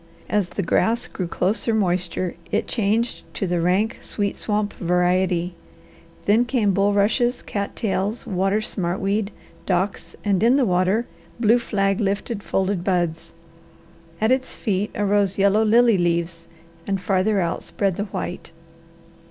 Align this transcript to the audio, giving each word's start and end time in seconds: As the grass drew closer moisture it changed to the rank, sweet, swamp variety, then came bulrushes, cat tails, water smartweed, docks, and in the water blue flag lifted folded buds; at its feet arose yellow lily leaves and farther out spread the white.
As 0.29 0.49
the 0.49 0.63
grass 0.63 1.05
drew 1.07 1.27
closer 1.27 1.75
moisture 1.75 2.33
it 2.51 2.65
changed 2.67 3.21
to 3.35 3.45
the 3.45 3.61
rank, 3.61 3.99
sweet, 4.01 4.35
swamp 4.35 4.73
variety, 4.77 5.53
then 6.25 6.43
came 6.43 6.73
bulrushes, 6.73 7.43
cat 7.43 7.75
tails, 7.75 8.25
water 8.25 8.61
smartweed, 8.61 9.27
docks, 9.67 10.15
and 10.25 10.41
in 10.41 10.57
the 10.57 10.65
water 10.65 11.05
blue 11.39 11.59
flag 11.59 11.99
lifted 12.01 12.41
folded 12.41 12.83
buds; 12.83 13.33
at 14.19 14.31
its 14.31 14.55
feet 14.55 14.89
arose 14.95 15.37
yellow 15.37 15.63
lily 15.63 15.99
leaves 15.99 16.47
and 16.87 16.99
farther 16.99 17.39
out 17.39 17.61
spread 17.61 17.95
the 17.95 18.05
white. 18.05 18.49